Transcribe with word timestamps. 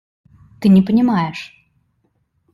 Ты 0.61 0.65
не 0.69 0.81
понимаешь. 0.81 1.53